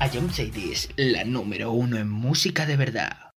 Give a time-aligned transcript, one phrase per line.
[0.00, 3.29] a Jump Cities, la número uno en música de verdad.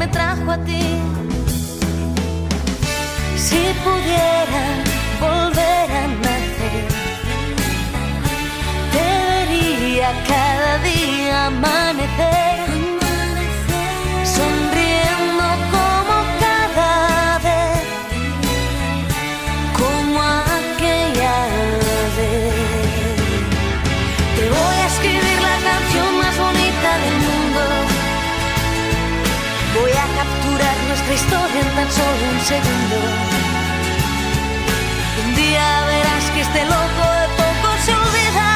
[0.00, 0.82] me trajo a ti.
[3.36, 4.64] Si pudiera
[5.24, 6.86] volver a nacer,
[8.94, 12.69] te vería cada día amanecer.
[31.90, 32.96] solo un segundo.
[35.24, 38.48] Un día verás que este loco de poco se olvida.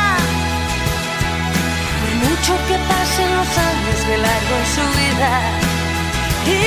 [2.00, 5.32] Por mucho que pasen los años de largo en su vida.
[6.46, 6.62] Y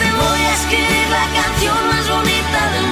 [0.00, 2.89] te voy a escribir la canción más bonita del mundo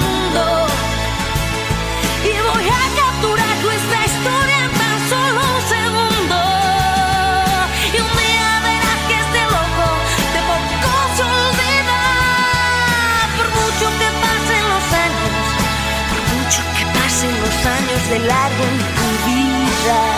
[18.10, 20.17] de largo en tu vida.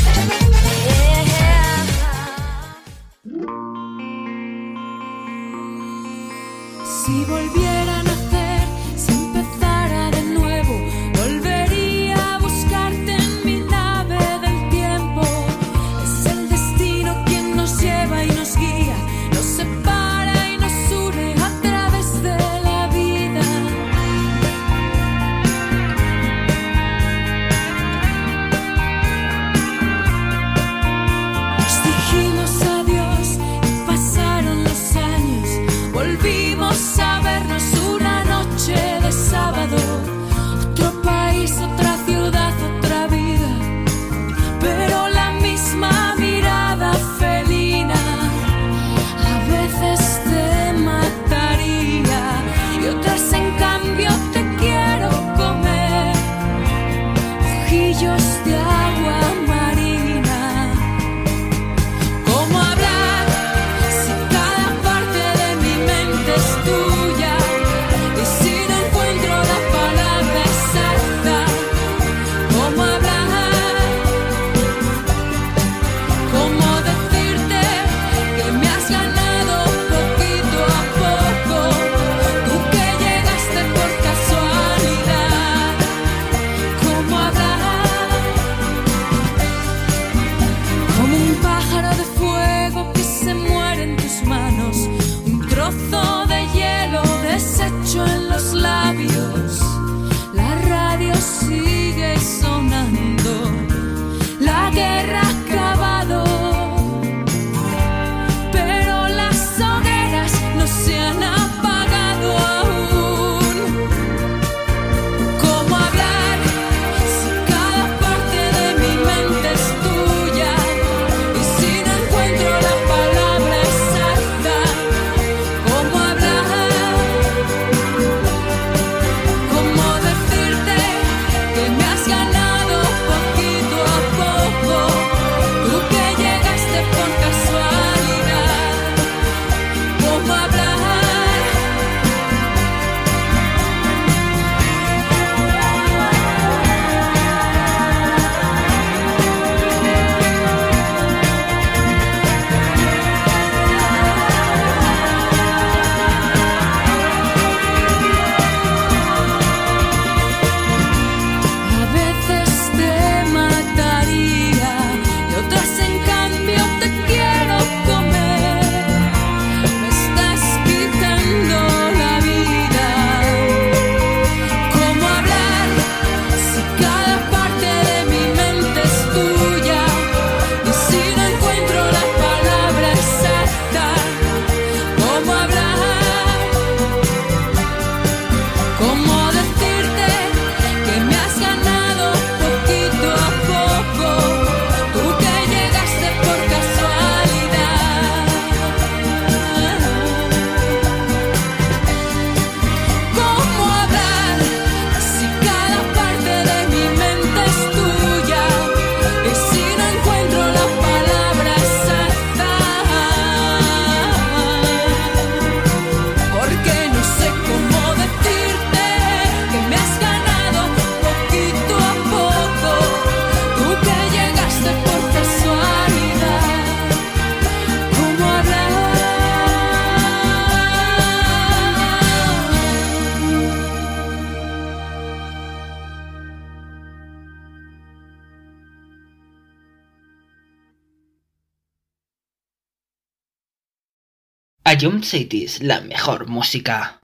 [244.81, 246.99] Jump Cities, la mejor música.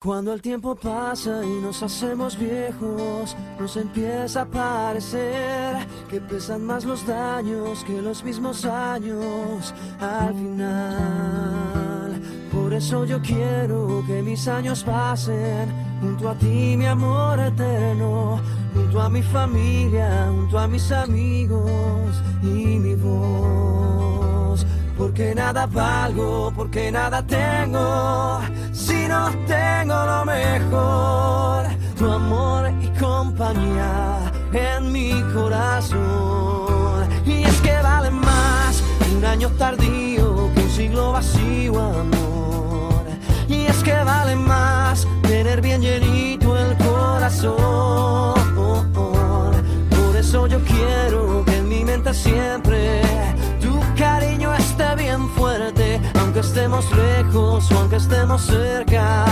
[0.00, 6.86] Cuando el tiempo pasa y nos hacemos viejos, nos empieza a parecer que pesan más
[6.86, 12.22] los daños que los mismos años al final.
[12.50, 15.70] Por eso yo quiero que mis años pasen
[16.00, 18.40] junto a ti, mi amor eterno,
[18.72, 23.63] junto a mi familia, junto a mis amigos y mi voz.
[25.14, 28.40] Porque nada valgo, porque nada tengo,
[28.72, 31.66] si no tengo lo mejor,
[31.96, 37.08] tu amor y compañía en mi corazón.
[37.24, 38.82] Y es que vale más
[39.16, 43.04] un año tardío que un siglo vacío, amor.
[43.46, 48.34] Y es que vale más tener bien llenito el corazón.
[49.90, 52.63] Por eso yo quiero que en mi mente siempre
[55.16, 59.24] bien fuerte, aunque estemos lejos o aunque estemos cerca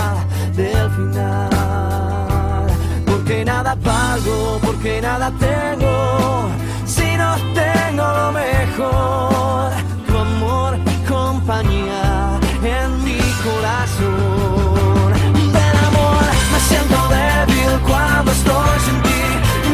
[0.55, 2.67] del final.
[3.05, 6.49] Porque nada valgo, porque nada tengo,
[6.85, 9.71] si no tengo lo mejor,
[10.07, 15.09] tu amor y compañía en mi corazón.
[15.57, 19.21] Del amor me siento débil cuando estoy sin ti,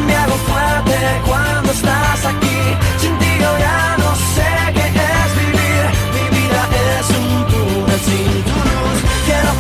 [0.08, 0.98] me hago fuerte
[1.28, 2.60] cuando estás aquí.
[2.98, 4.09] Sin ti yo ya no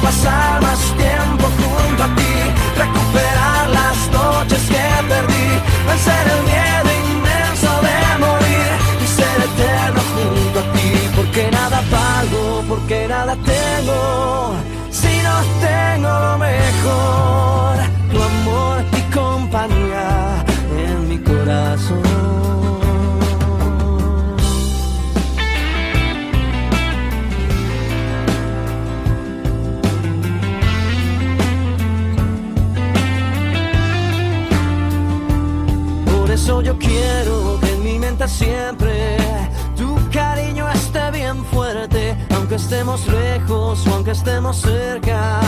[0.01, 2.34] pasar más tiempo junto a ti,
[2.77, 5.48] recuperar las noches que perdí,
[5.88, 8.72] vencer el miedo inmenso de morir
[9.03, 10.89] y ser eterno junto a ti.
[11.15, 14.53] Porque nada pago, porque nada tengo,
[14.89, 15.36] si no
[15.68, 17.75] tengo lo mejor,
[36.70, 39.18] yo quiero que en mi mente siempre
[39.76, 45.40] tu cariño esté bien fuerte, aunque estemos lejos o aunque estemos cerca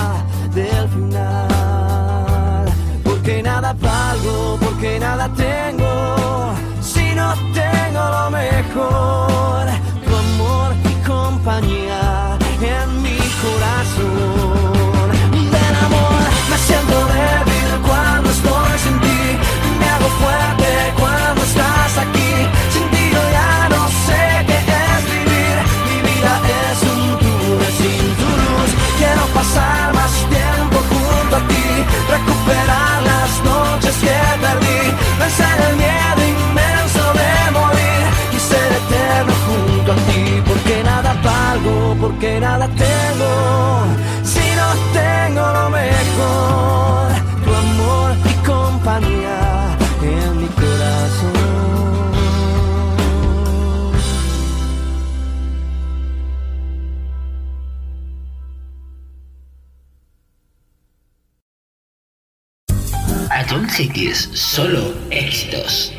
[0.51, 2.65] del final.
[3.03, 5.93] Porque nada valgo, porque nada tengo,
[6.81, 9.63] si no tengo lo mejor,
[10.05, 12.35] tu amor y compañía
[12.77, 15.07] en mi corazón.
[15.55, 19.21] Del amor me siento débil cuando estoy sin ti,
[19.79, 20.60] me hago fuerte
[29.53, 31.67] pasar más tiempo junto a ti,
[32.09, 36.20] recuperar las noches que perdí, vencer el miedo
[63.71, 65.93] Cities, solo éxitos.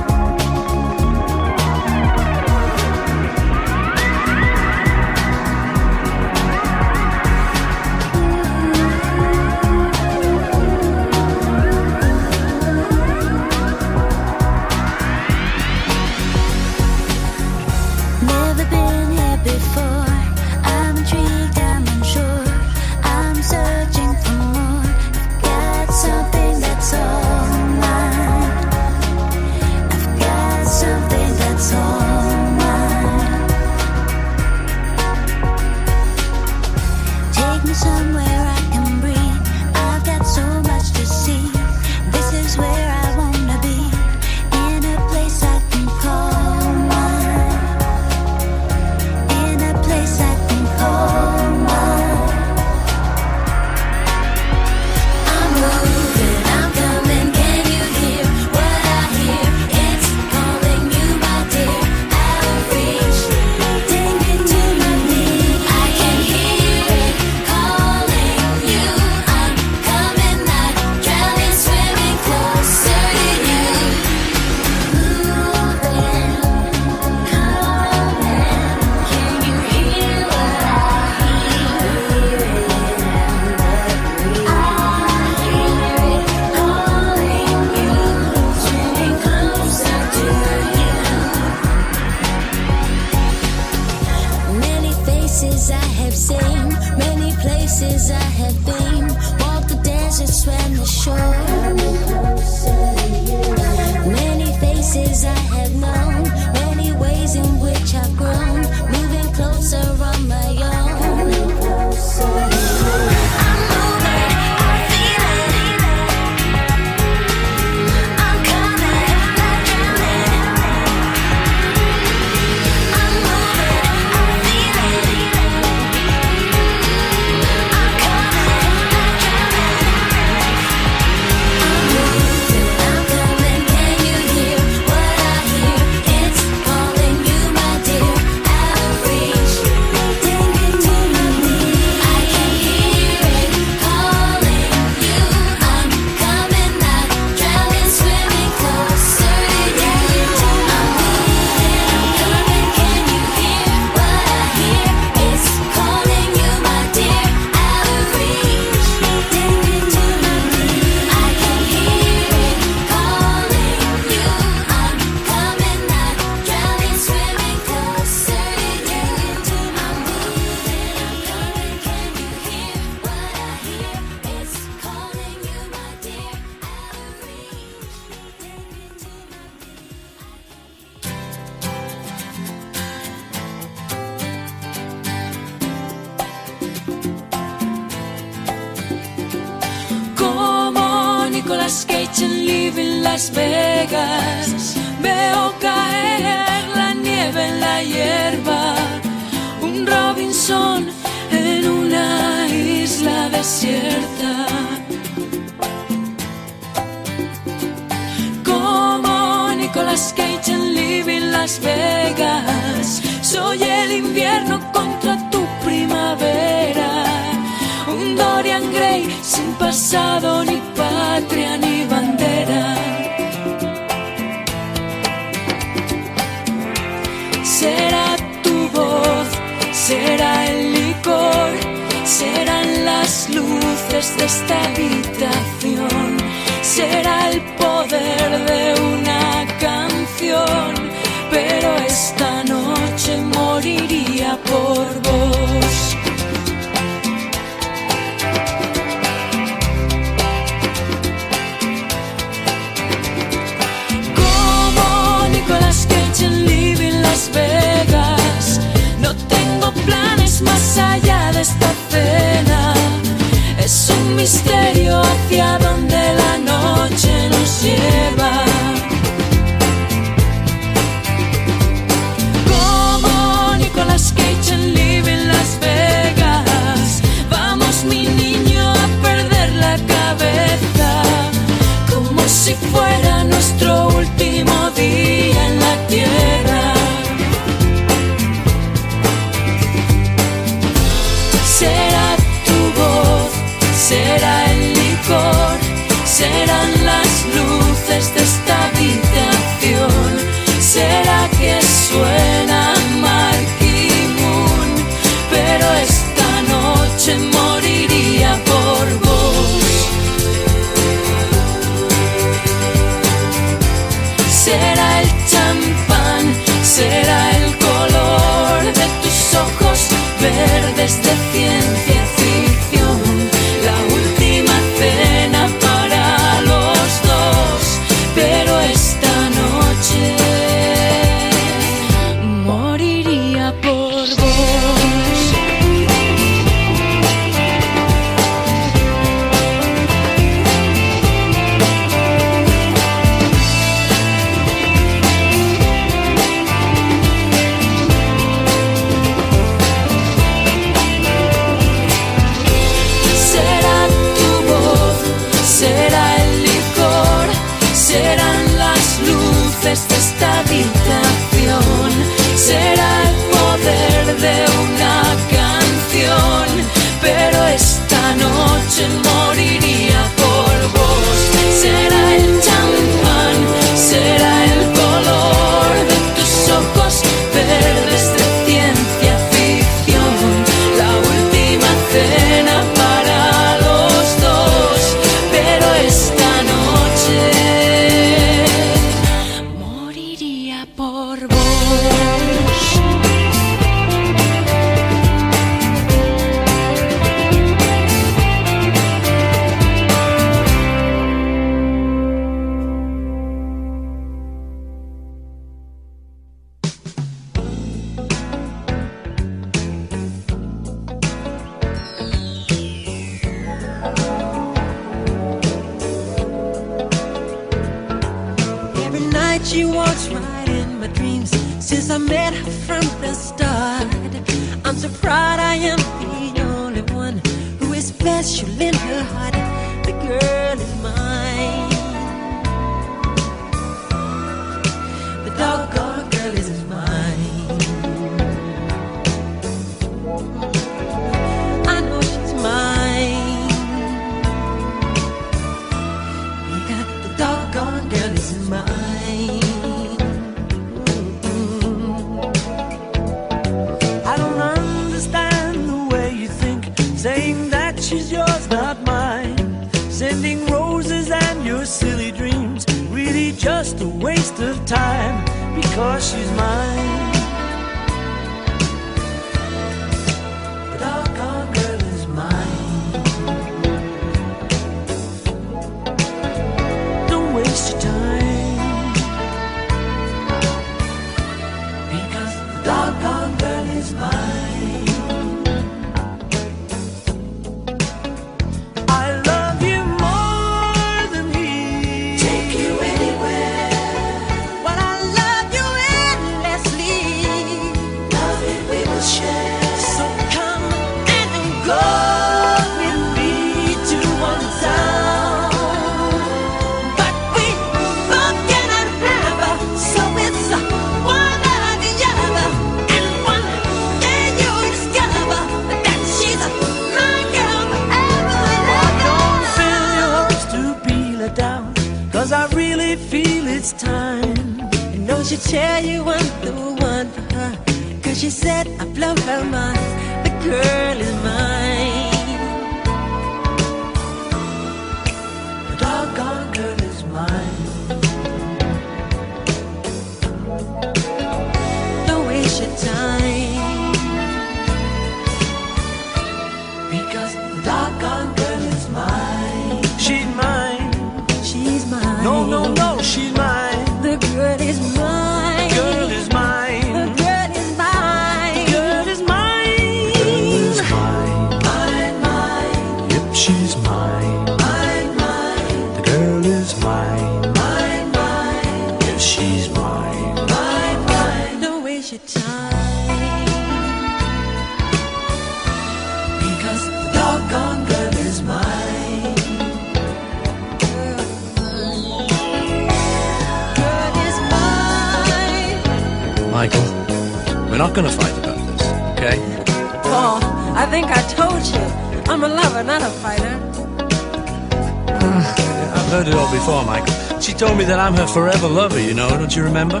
[599.52, 600.00] Do you remember?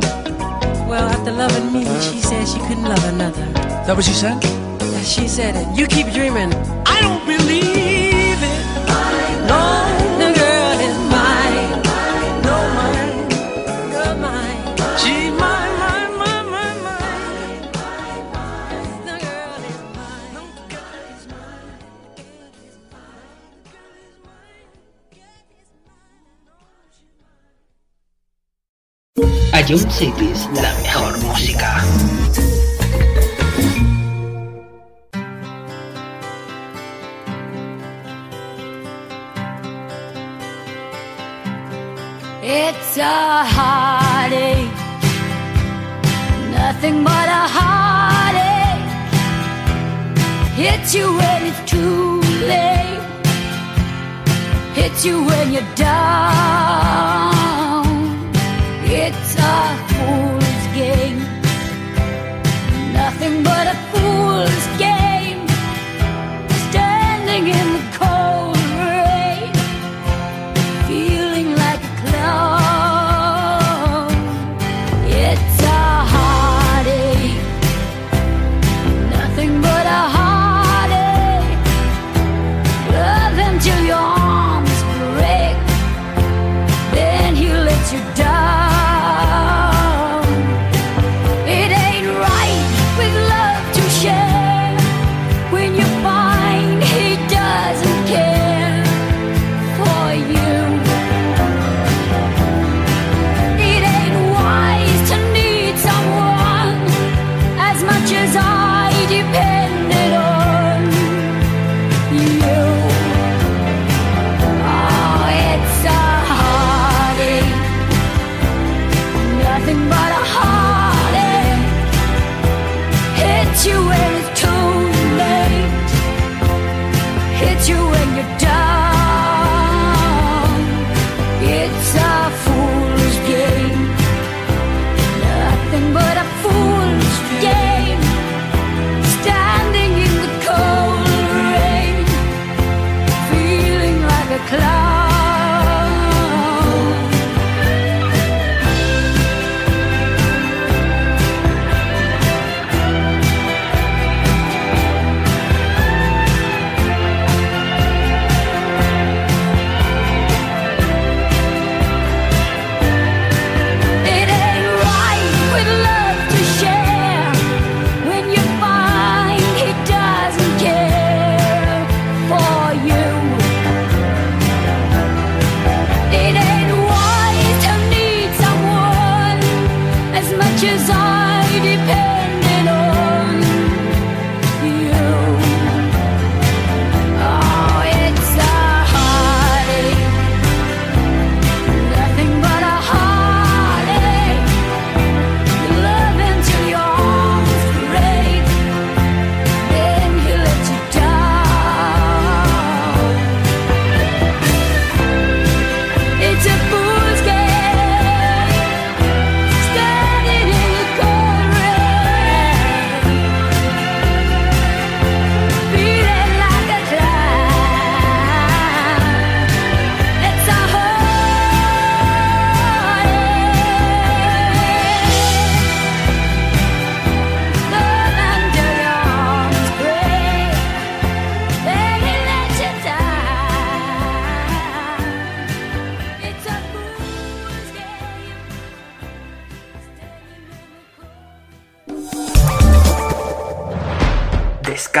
[0.88, 3.44] Well, after loving me, she said she couldn't love another.
[3.84, 4.42] That what she said?
[5.04, 5.78] She said it.
[5.78, 6.01] You keep
[30.02, 30.31] Mississippi.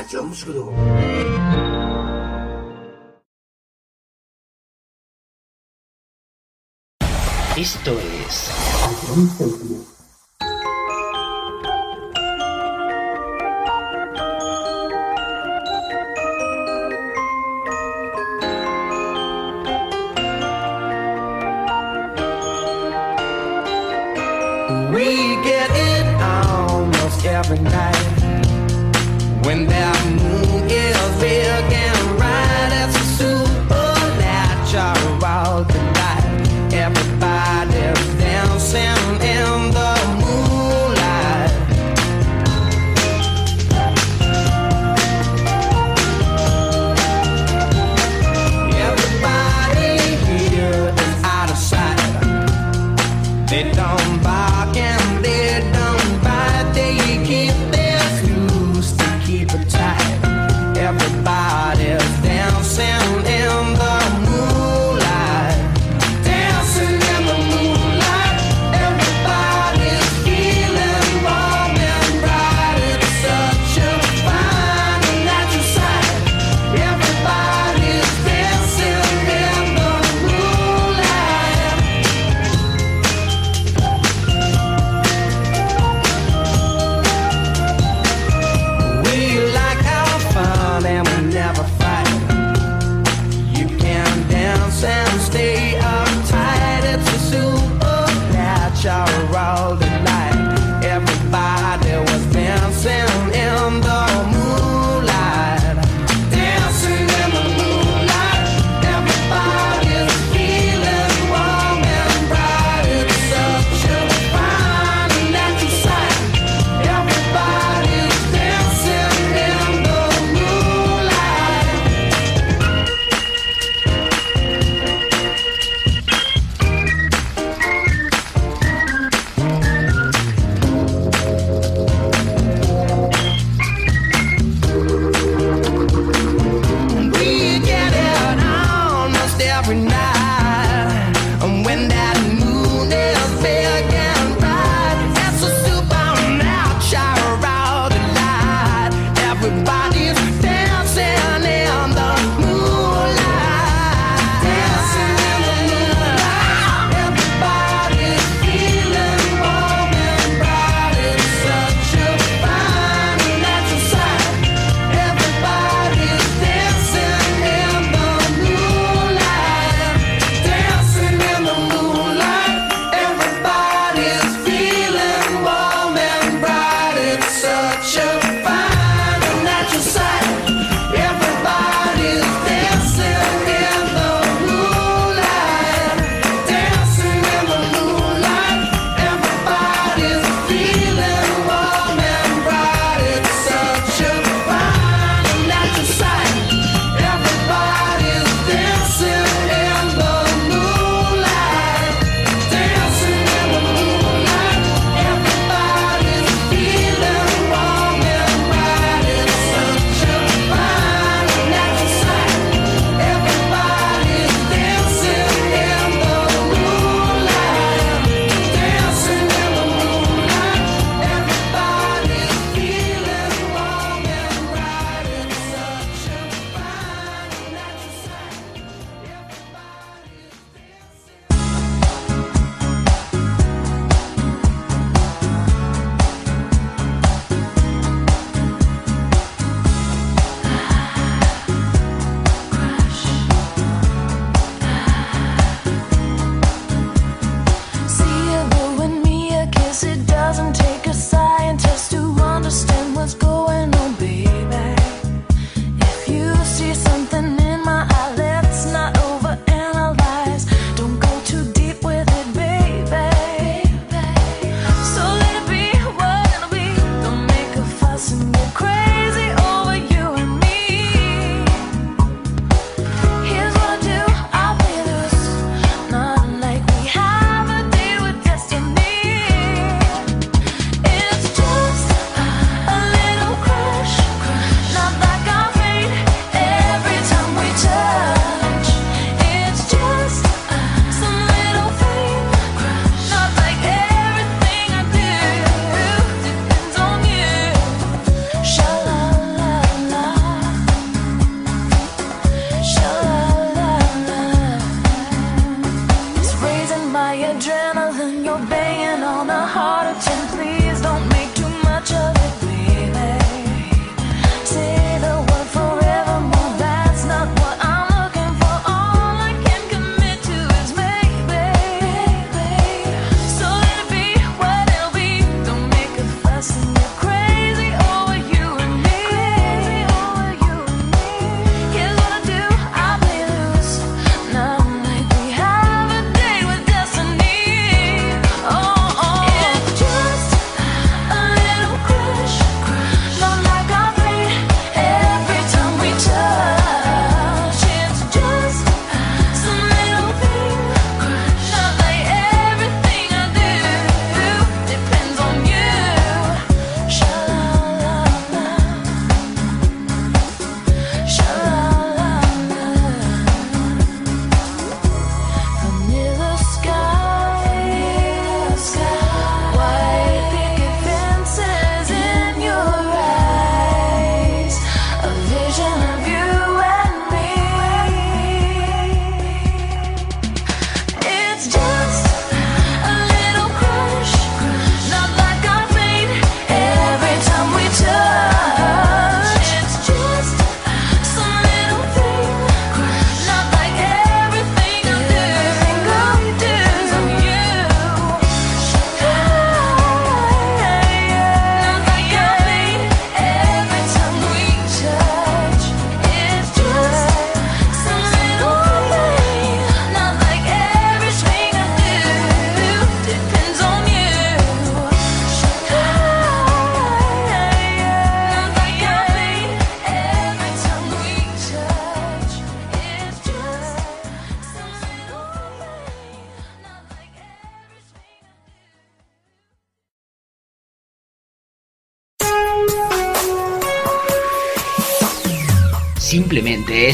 [0.00, 0.72] Radyom Sulu.
[7.54, 7.92] Esto
[8.24, 8.48] es...
[24.94, 28.09] We get it almost every night
[29.50, 30.29] when they're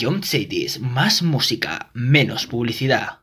[0.00, 3.19] John Cities, más música, menos publicidad.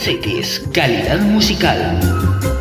[0.00, 2.59] Cities, calidad musical.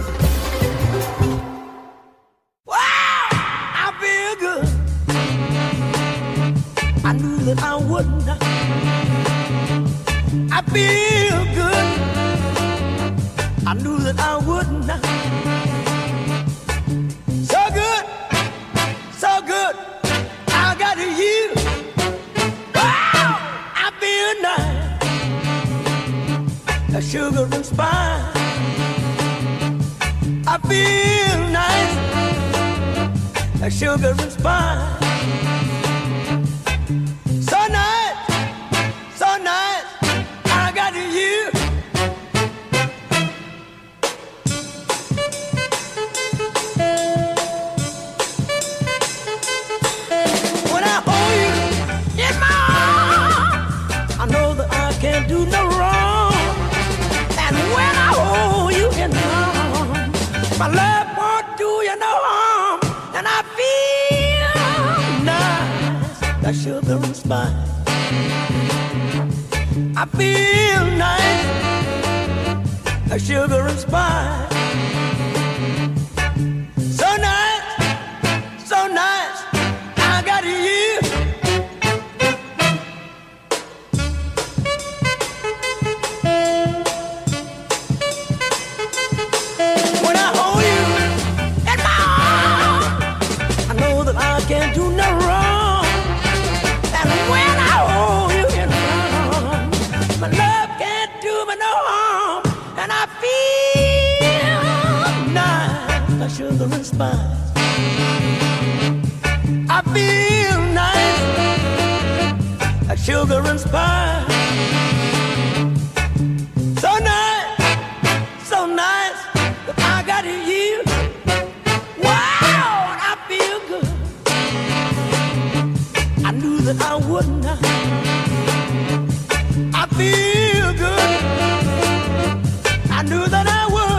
[133.10, 133.99] Knew that I would.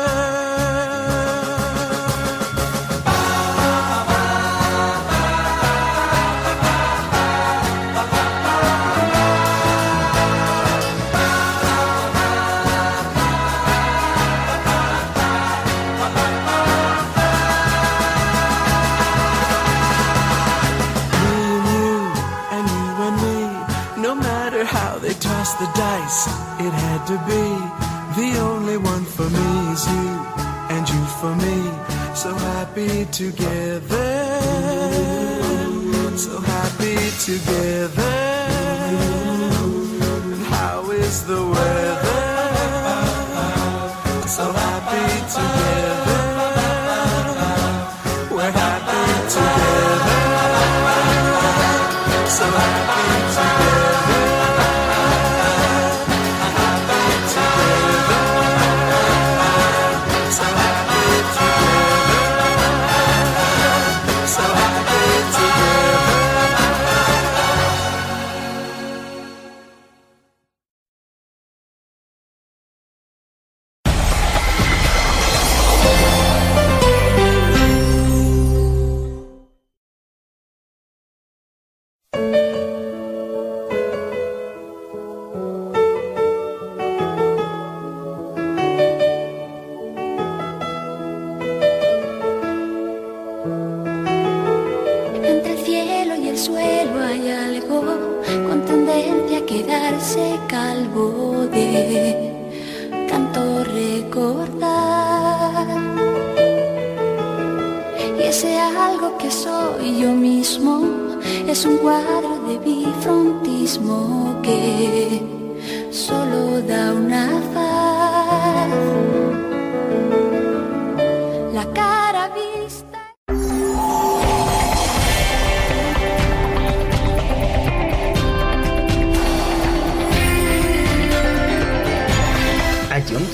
[33.11, 33.50] Together.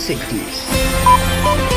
[0.07, 1.76] 60s.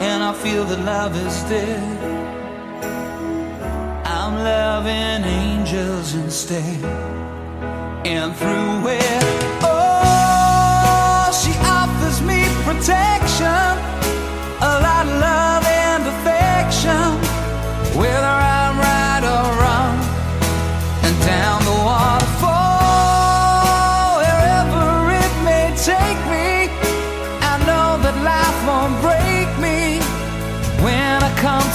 [0.00, 1.98] and I feel that love is dead.
[4.06, 6.84] I'm loving angels instead,
[8.06, 9.22] and through it,
[9.62, 13.72] oh, she offers me protection,
[14.60, 15.57] a Y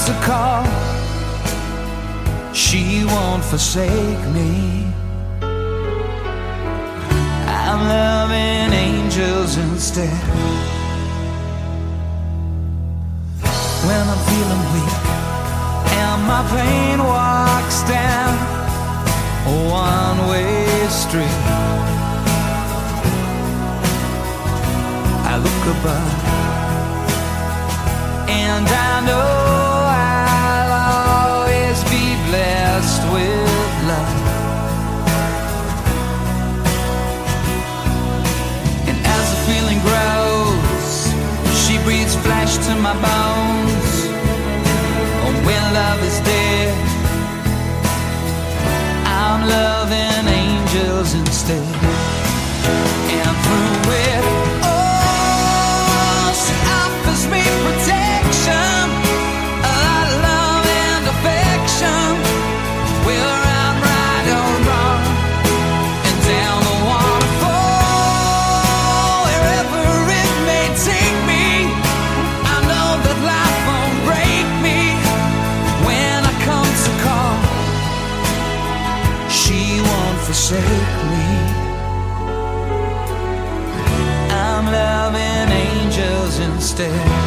[0.07, 0.63] life's call,
[2.53, 4.85] she won't forsake me.
[7.47, 10.09] I'm loving angels instead.
[13.87, 14.93] When I'm feeling weak
[16.01, 18.33] and my pain walks down
[19.47, 21.43] a one way street,
[25.25, 26.13] I look above
[28.29, 29.62] and I know.
[86.83, 87.22] ser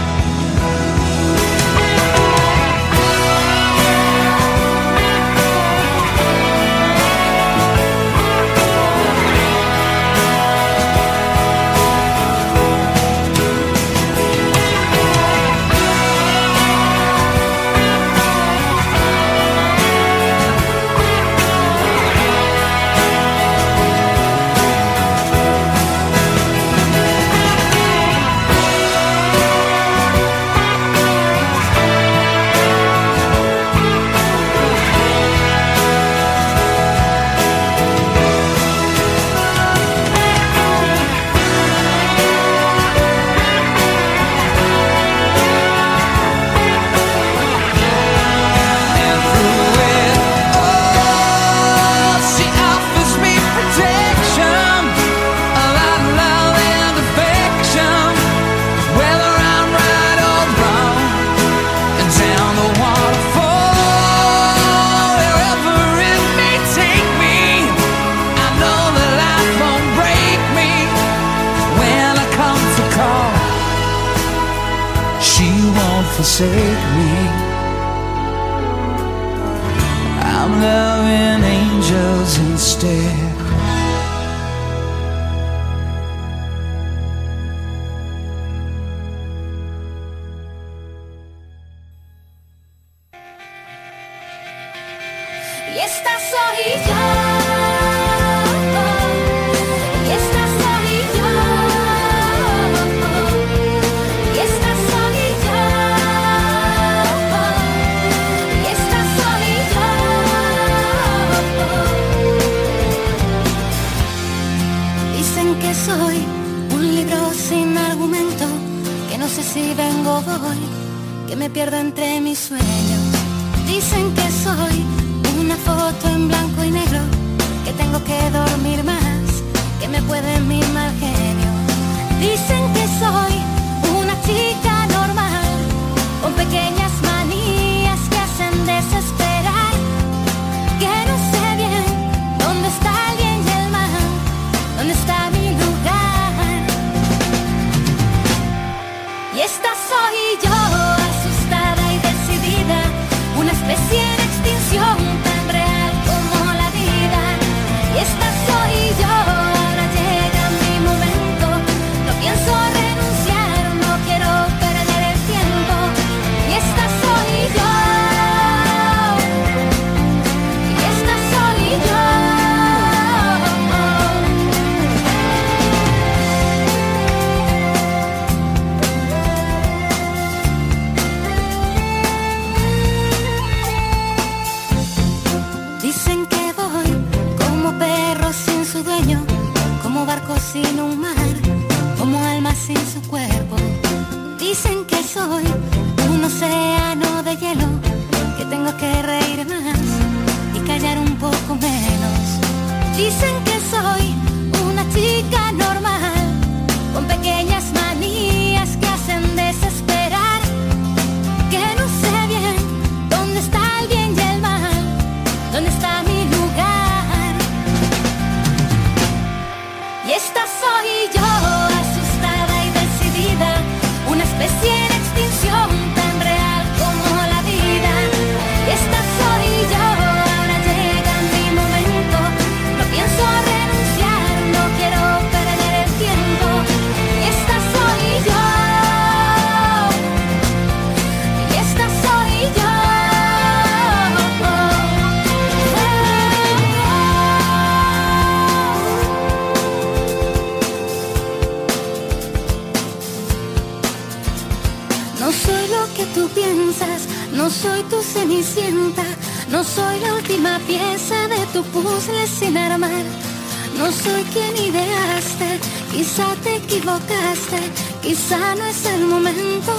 [268.07, 269.73] quizá no es el momento.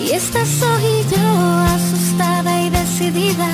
[0.00, 1.26] Y esta soy yo,
[1.76, 3.48] asustada y decidida,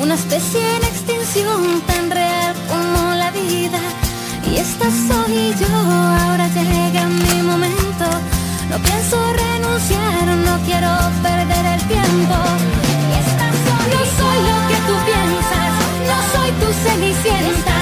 [0.00, 3.80] una especie en extinción tan real como la vida.
[4.50, 5.74] Y esta soy yo,
[6.22, 8.06] ahora llega mi momento.
[8.70, 10.92] No pienso renunciar, no quiero
[11.26, 12.36] perder el tiempo.
[13.10, 15.72] Y esta soy no soy lo que tú piensas,
[16.10, 17.73] no soy tu cenicienta,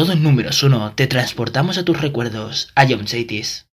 [0.00, 3.69] todos números 1 te transportamos a tus recuerdos, a John Chaitis.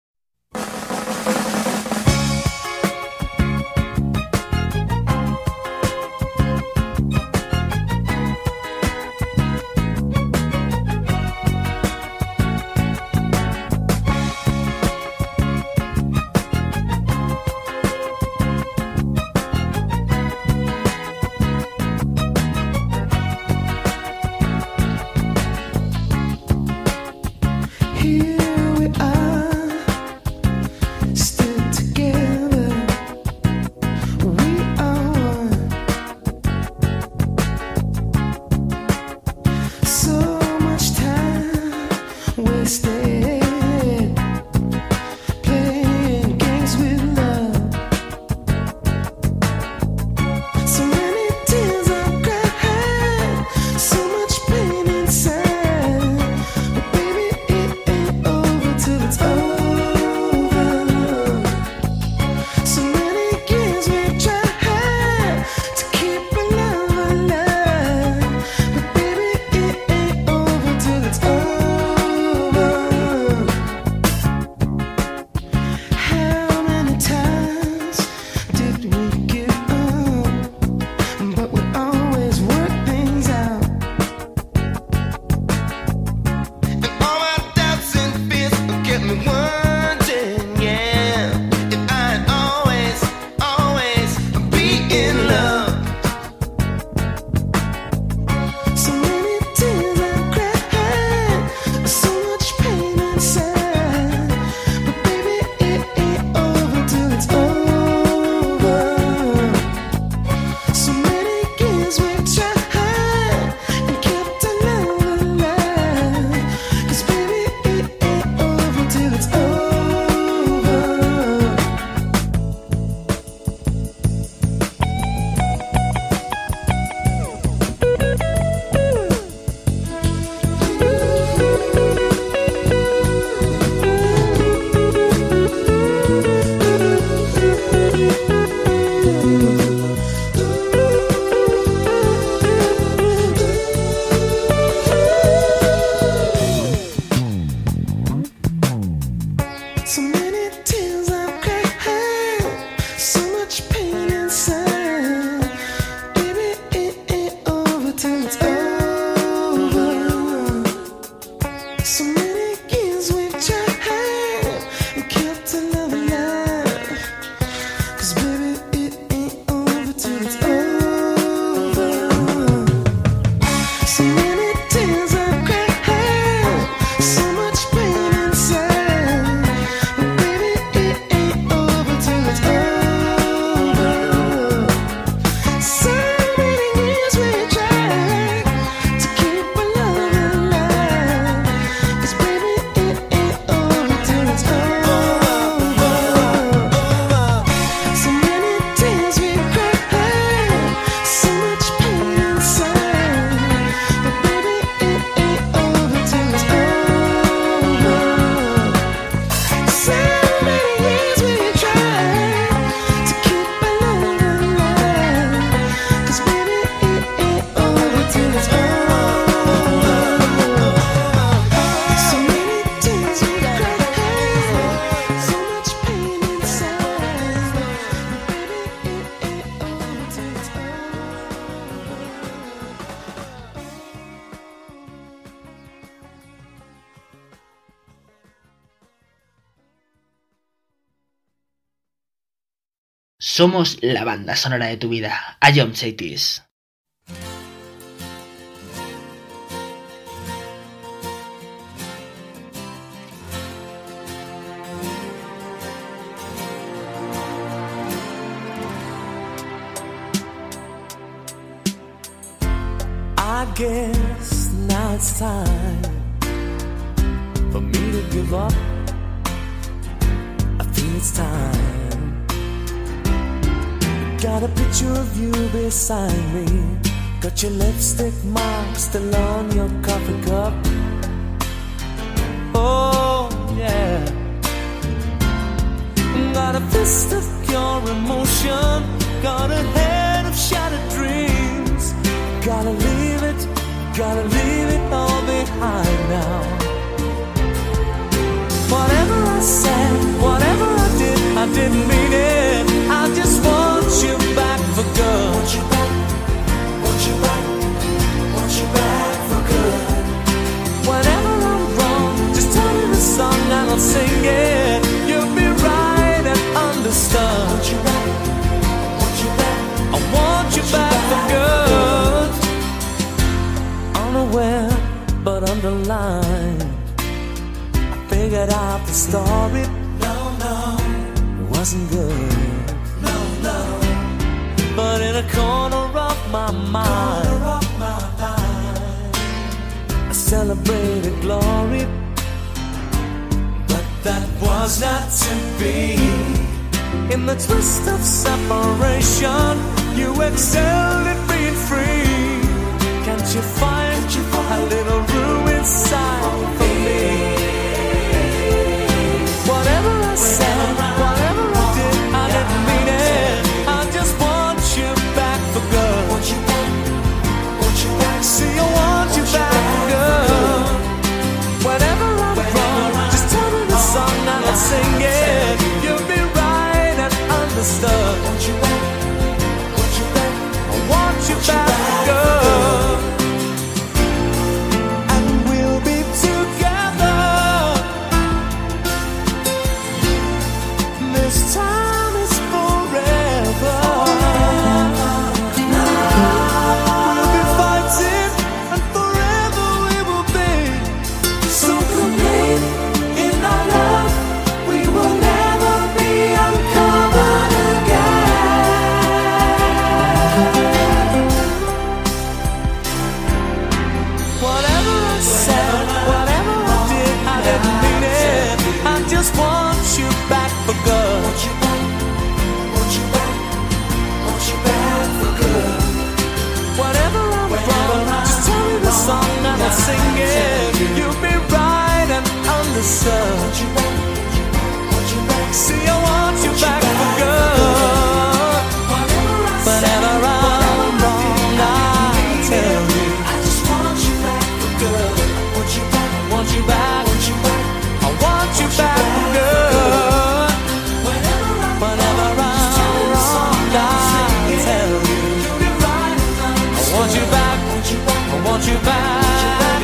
[243.36, 245.38] Somos la banda sonora de tu vida.
[245.40, 245.74] A John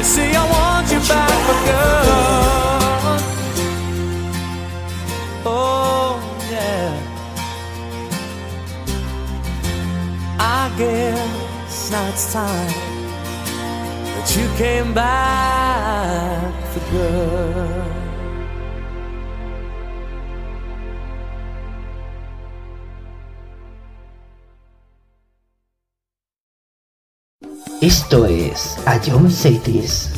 [0.03, 3.21] say I want you back, but girl.
[5.47, 6.11] Oh
[6.51, 6.93] yeah.
[10.39, 12.75] I guess now it's time
[14.15, 15.70] that you came back.
[27.91, 30.10] Esto es Ayom Cities.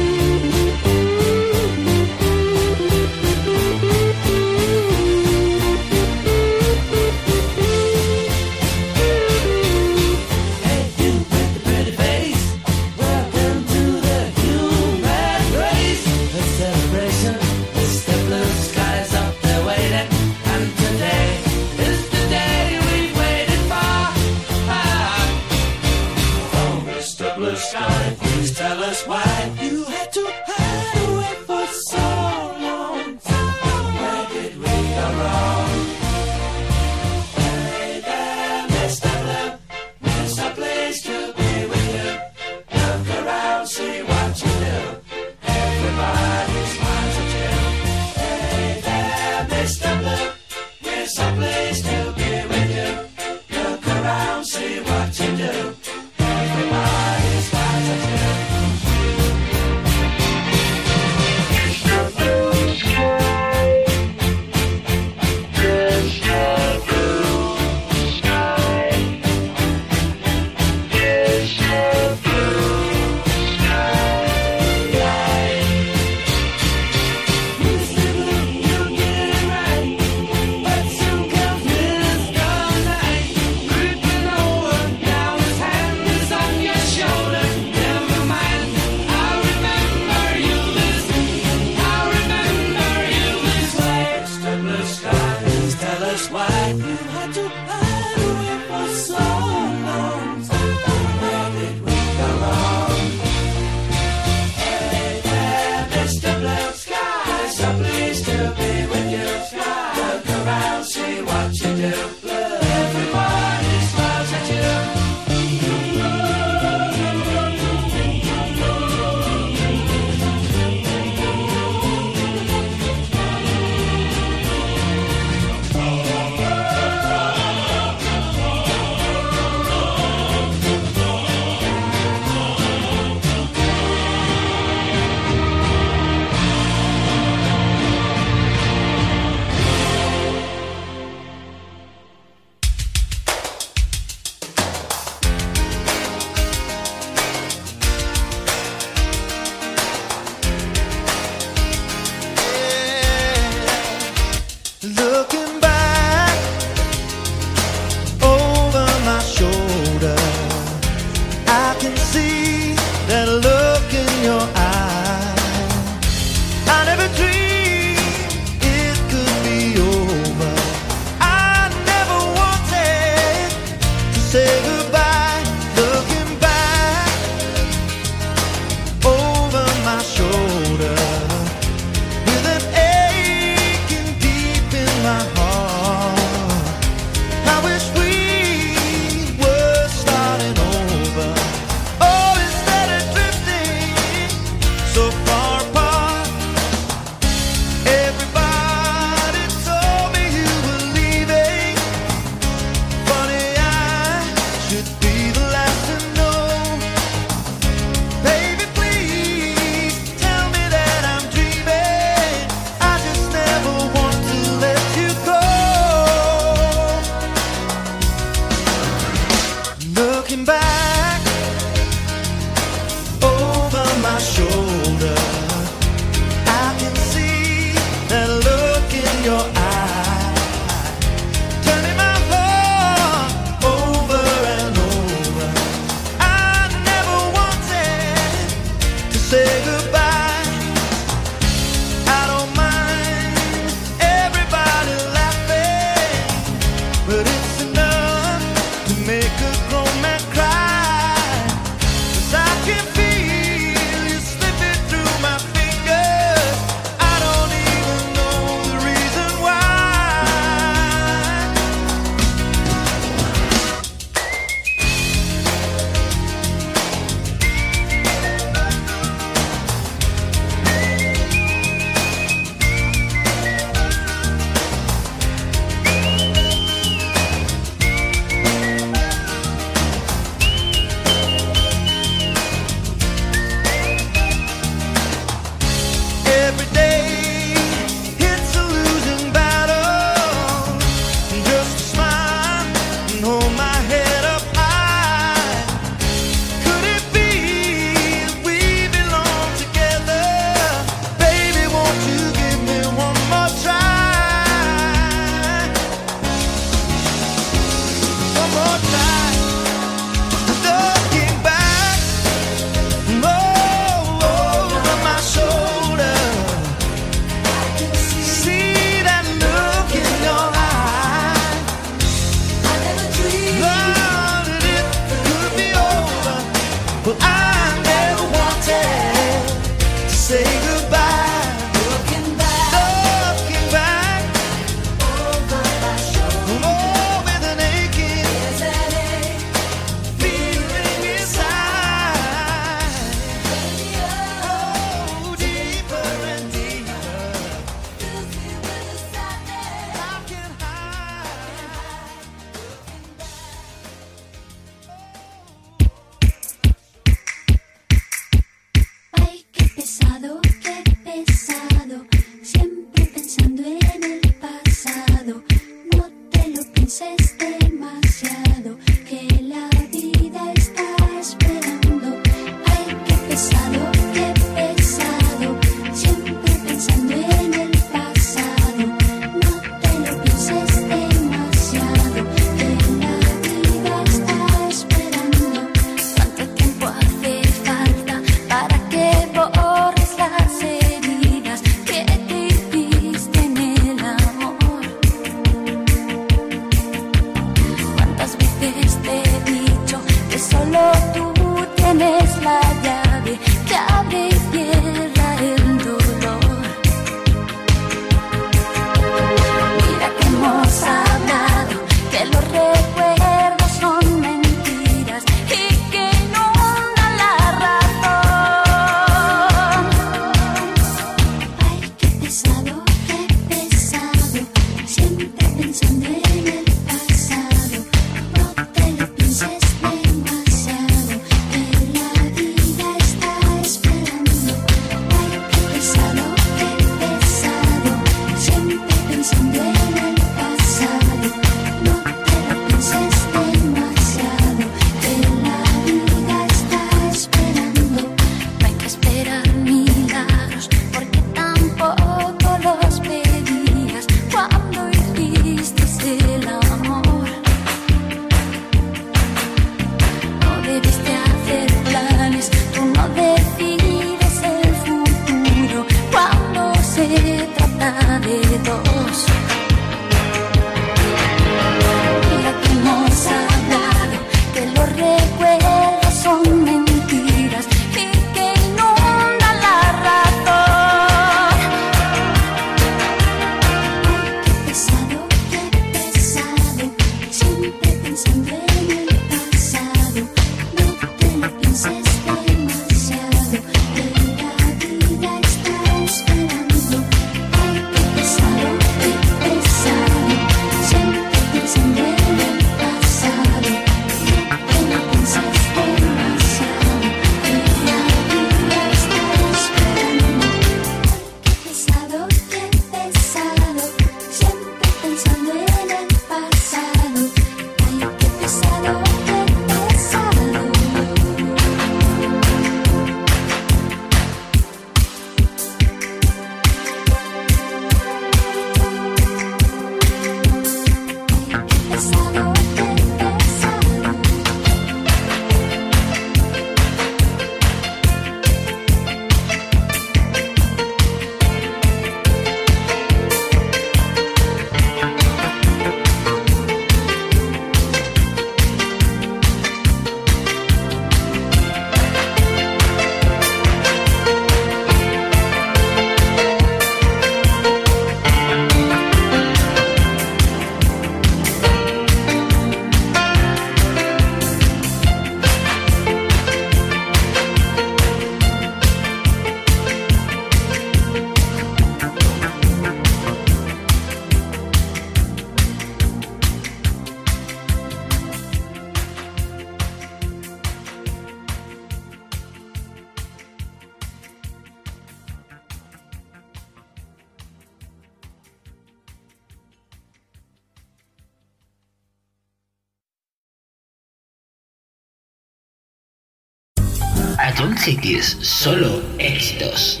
[598.10, 600.00] 10, solo éxitos.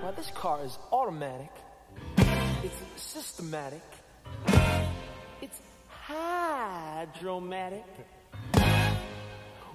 [0.00, 1.50] Well, this car is automatic.
[2.62, 3.82] It's systematic.
[5.40, 7.84] It's hydromatic.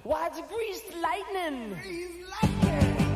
[0.04, 1.76] Why it's greased lightning?
[2.42, 3.07] Lightning.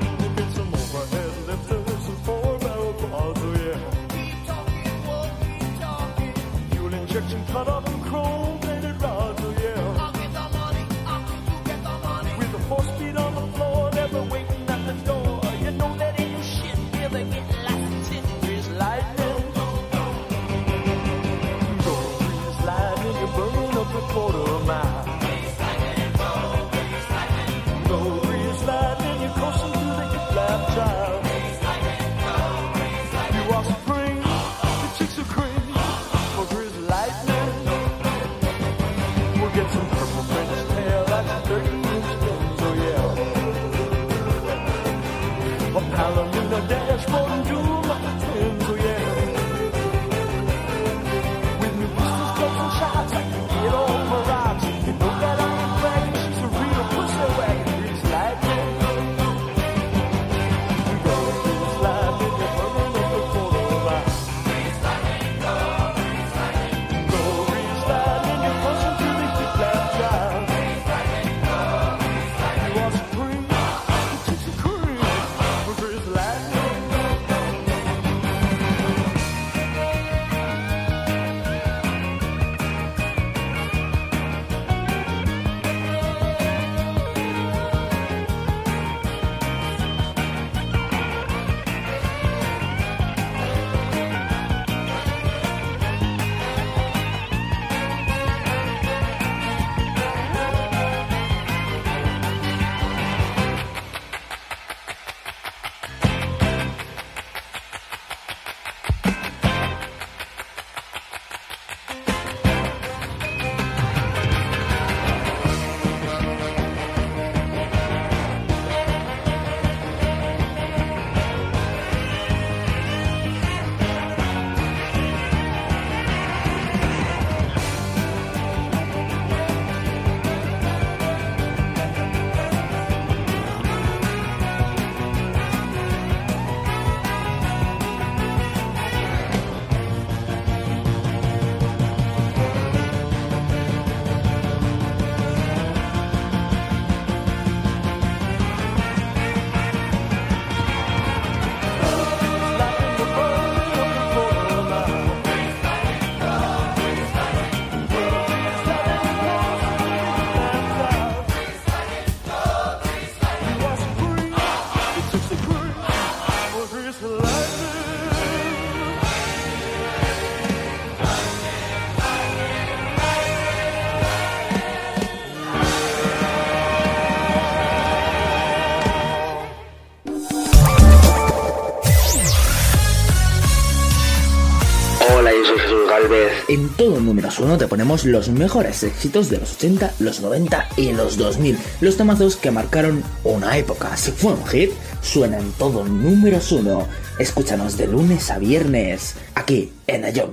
[186.55, 190.93] en todo número uno te ponemos los mejores éxitos de los 80, los 90 y
[190.93, 191.59] los 2000.
[191.81, 193.97] Los tomazos que marcaron una época.
[193.97, 194.71] Si fue un hit,
[195.01, 196.87] suena en todo número uno.
[197.19, 200.33] Escúchanos de lunes a viernes, aquí en Ayom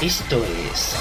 [0.00, 0.94] Esto es...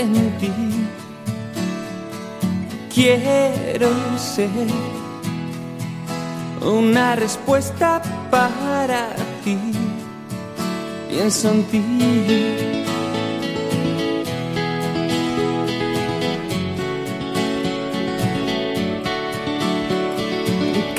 [0.00, 0.52] en ti.
[2.94, 4.50] Quiero ser
[6.60, 9.14] una respuesta para
[9.44, 9.58] ti.
[11.08, 11.82] Pienso en ti.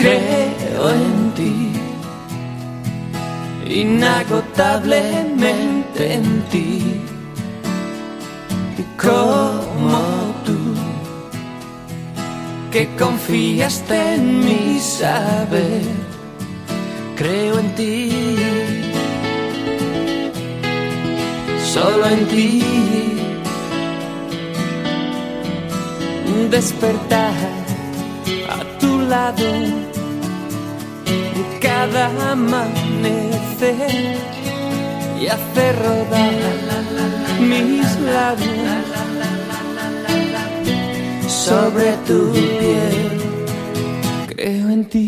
[0.02, 1.72] creo en ti,
[3.68, 7.11] inagotablemente en ti
[9.02, 10.60] como tú,
[12.72, 15.82] que confiaste en mi saber,
[17.16, 18.36] creo en ti,
[21.74, 22.64] solo en ti.
[26.50, 27.34] Despertar
[28.50, 29.48] a tu lado
[31.62, 34.18] cada amanecer
[35.22, 36.92] y hacer rodar
[37.40, 38.41] mis labios
[41.52, 43.20] sobre tu piel.
[44.32, 45.06] Creo en ti.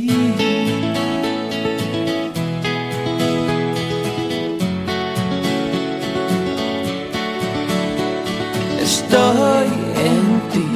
[8.88, 9.70] Estoy
[10.10, 10.72] en ti,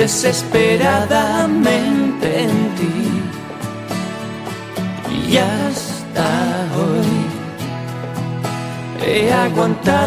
[0.00, 2.96] desesperadamente en ti.
[5.24, 6.28] Y hasta
[6.80, 7.12] hoy
[9.06, 10.01] he aguantado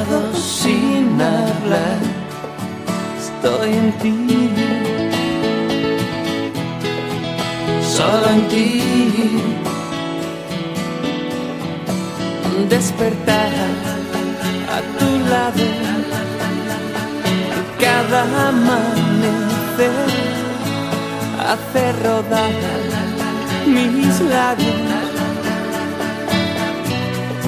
[3.66, 4.50] en ti,
[7.96, 8.82] solo en ti.
[12.70, 13.52] Despertar
[14.76, 15.66] a tu lado
[17.80, 20.10] cada amanecer
[21.50, 22.52] hace rodar
[23.68, 24.86] mis labios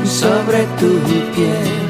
[0.06, 1.00] sobre tu
[1.34, 1.87] piel.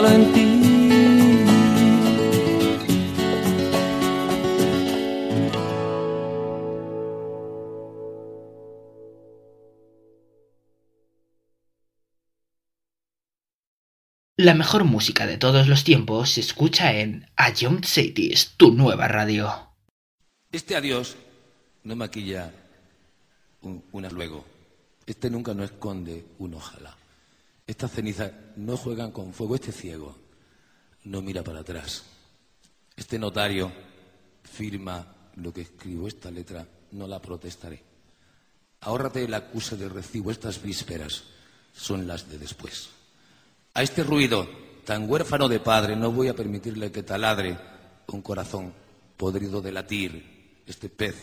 [0.00, 0.46] Solo en ti.
[14.38, 19.06] La mejor música de todos los tiempos se escucha en A Young Cities, tu nueva
[19.06, 19.52] radio.
[20.50, 21.16] Este adiós
[21.84, 22.50] no maquilla
[23.60, 24.46] un, un luego.
[25.04, 26.99] Este nunca no esconde un ojalá.
[27.70, 29.54] Estas cenizas no juegan con fuego.
[29.54, 30.16] Este ciego
[31.04, 32.02] no mira para atrás.
[32.96, 33.70] Este notario
[34.42, 36.08] firma lo que escribo.
[36.08, 37.80] Esta letra no la protestaré.
[38.80, 40.32] Ahórrate el acuse de recibo.
[40.32, 41.22] Estas vísperas
[41.72, 42.90] son las de después.
[43.74, 44.48] A este ruido
[44.84, 47.56] tan huérfano de padre no voy a permitirle que taladre
[48.08, 48.74] un corazón
[49.16, 50.64] podrido de latir.
[50.66, 51.14] Este pez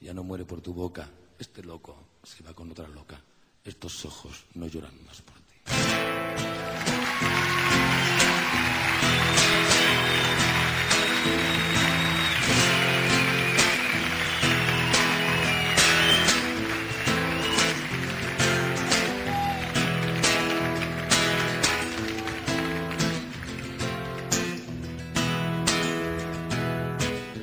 [0.00, 1.08] ya no muere por tu boca.
[1.38, 3.22] Este loco se va con otra loca.
[3.62, 5.39] Estos ojos no lloran más por.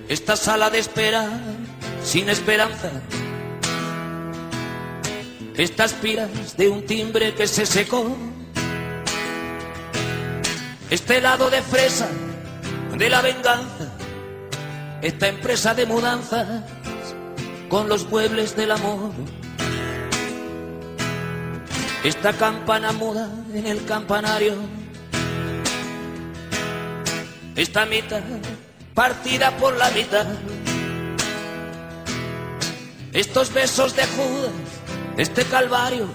[0.10, 1.30] Esta sala de espera
[2.04, 2.92] sin esperanza.
[5.58, 8.16] Estas piras de un timbre que se secó.
[10.90, 12.08] Este helado de fresa
[12.96, 13.92] de la venganza.
[15.02, 16.64] Esta empresa de mudanzas
[17.70, 19.12] con los muebles del amor.
[22.04, 24.54] Esta campana muda en el campanario.
[27.56, 28.22] Esta mitad
[28.94, 30.26] partida por la mitad.
[33.14, 34.52] Estos besos de Judas,
[35.18, 36.08] este calvario,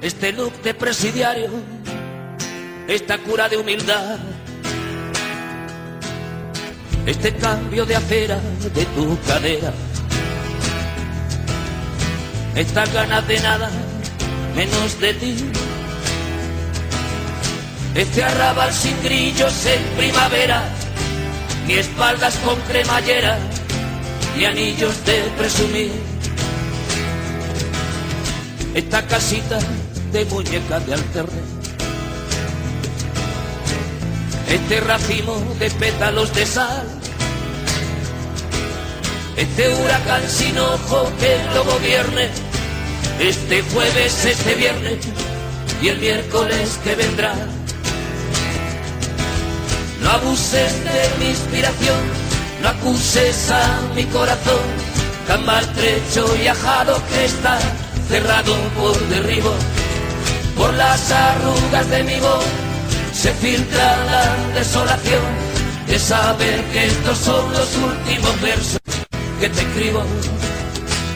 [0.00, 1.50] este look de presidiario,
[2.88, 4.18] esta cura de humildad,
[7.06, 8.40] este cambio de acera
[8.74, 9.72] de tu cadera,
[12.54, 13.70] estas ganas de nada
[14.54, 15.34] menos de ti.
[17.94, 20.62] Este arrabal sin grillos en primavera,
[21.66, 23.38] ni espaldas con cremallera,
[24.36, 26.11] ni anillos de presumir.
[28.74, 29.58] Esta casita
[30.12, 31.42] de muñeca de alterne,
[34.48, 36.86] este racimo de pétalos de sal,
[39.36, 42.30] este huracán sin ojo que lo gobierne,
[43.20, 44.98] este jueves, este viernes
[45.82, 47.34] y el miércoles que vendrá.
[50.02, 52.00] No abuses de mi inspiración,
[52.62, 54.64] no acuses a mi corazón,
[55.26, 57.58] tan maltrecho y ajado que está,
[58.08, 59.54] cerrado por derribo,
[60.56, 62.44] por las arrugas de mi voz,
[63.12, 65.22] se filtra la desolación
[65.86, 68.80] de saber que estos son los últimos versos
[69.40, 70.02] que te escribo.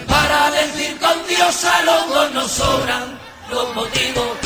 [0.06, 3.18] Para decir con Dios a locos no sobran
[3.50, 4.45] los motivos.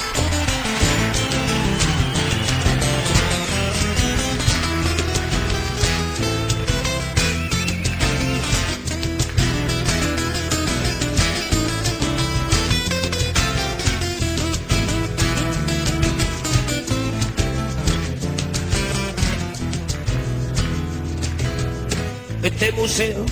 [22.60, 23.24] Este museo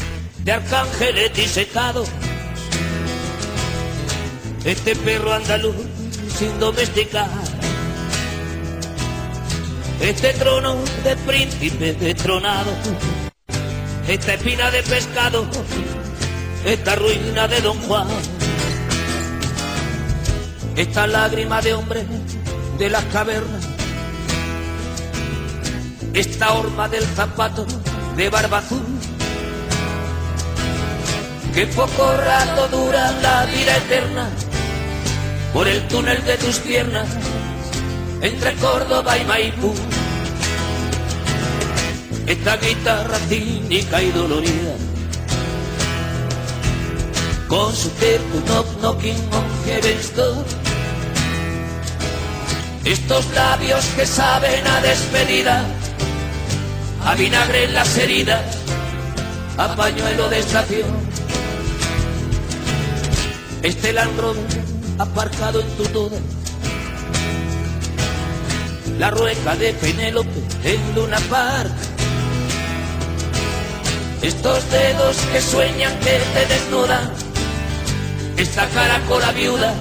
[0.42, 2.08] de arcángeles disecados,
[4.64, 5.76] este perro andaluz
[6.34, 7.28] sin domesticar,
[10.00, 12.70] este trono de príncipe destronado,
[14.08, 15.46] esta espina de pescado
[16.64, 18.08] esta ruina de Don Juan,
[20.74, 22.06] esta lágrima de hombre
[22.78, 23.68] de las cavernas,
[26.14, 27.66] esta horma del zapato
[28.16, 28.97] de barba azul,
[31.58, 34.30] que poco rato dura la vida eterna,
[35.52, 37.08] por el túnel de tus piernas,
[38.22, 39.74] entre Córdoba y Maipú.
[42.28, 44.74] Esta guitarra cínica y dolorida,
[47.48, 50.44] con su tempo knock knocking on heaven's door.
[52.84, 55.64] Estos labios que saben a despedida,
[57.04, 58.44] a vinagre en las heridas,
[59.56, 61.07] a pañuelo de estación.
[63.68, 64.18] Este Land
[64.98, 66.18] aparcado en tu toda,
[68.98, 71.70] la rueca de Penélope en Luna Park.
[74.22, 77.12] Estos dedos que sueñan que te desnudan,
[78.38, 79.74] esta caracola viuda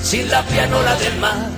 [0.00, 1.50] sin la pianola del mar.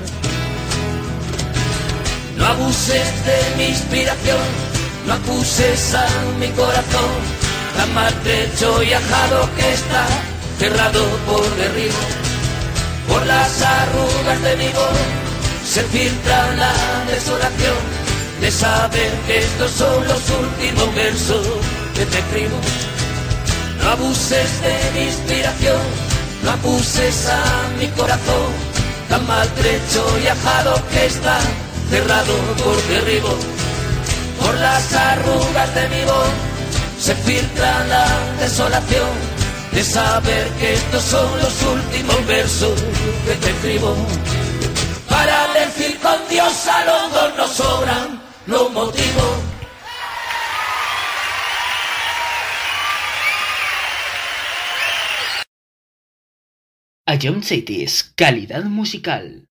[2.39, 4.47] No abuses de mi inspiración,
[5.07, 6.07] no acuses a
[6.39, 7.13] mi corazón,
[7.77, 10.07] tan maltrecho y ajado que está,
[10.61, 12.05] cerrado por derribo,
[13.09, 15.01] por las arrugas de mi voz,
[15.65, 16.75] se filtra la
[17.11, 17.79] desolación
[18.43, 21.47] de saber que estos son los últimos versos
[21.95, 22.59] que te escribo.
[23.83, 25.81] No abuses de mi inspiración,
[26.45, 27.43] no abuses a
[27.79, 28.53] mi corazón,
[29.09, 31.39] tan maltrecho y ajado que está,
[31.89, 33.35] cerrado por derribo.
[34.39, 36.33] Por las arrugas de mi voz
[36.99, 38.07] se filtra la
[38.41, 39.30] desolación
[39.73, 42.81] de saber que estos son los últimos versos
[43.25, 43.95] que te escribo.
[45.09, 49.51] Para decir con Dios a los dos nos sobran los motivos.
[57.07, 59.47] A John Cities, calidad musical.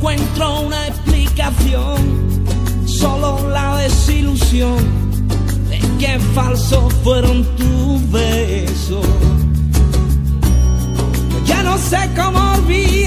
[0.00, 2.46] Encuentro una explicación,
[2.86, 4.78] solo la desilusión
[5.68, 9.06] de que falsos fueron tus besos.
[11.44, 12.99] Ya no sé cómo olvidarte.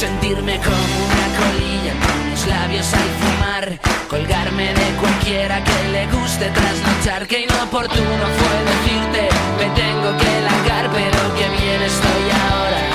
[0.00, 1.92] sentirme como una colilla,
[2.30, 3.78] mis labios al fumar,
[4.08, 9.28] colgarme de cualquiera que le guste trasnochar, que inoportuno fue decirte,
[9.58, 12.89] me tengo que largar, pero que bien estoy ahora.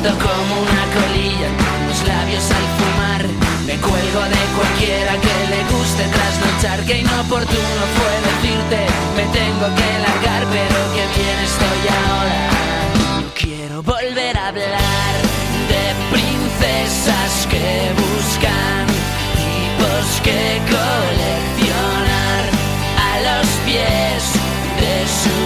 [0.00, 3.22] Como una colilla en mis labios al fumar.
[3.66, 6.80] Me cuelgo de cualquiera que le guste tras trasnochar.
[6.86, 12.40] Que inoportuno fue decirte, me tengo que largar, pero que bien estoy ahora.
[13.20, 15.12] No quiero volver a hablar
[15.68, 18.86] de princesas que buscan
[19.36, 22.42] tipos que coleccionar
[22.96, 24.22] a los pies
[24.80, 25.36] de su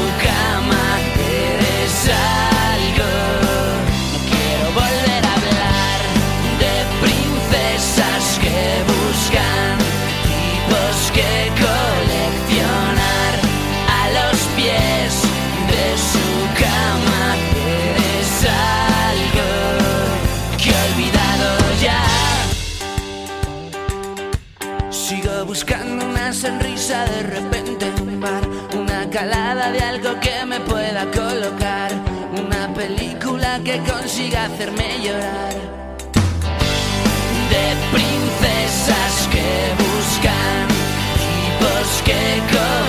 [33.64, 35.54] que consiga hacerme llorar.
[37.50, 39.48] De princesas que
[39.82, 40.68] buscan
[41.16, 42.83] tipos que